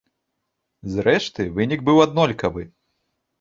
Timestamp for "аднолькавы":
2.07-2.67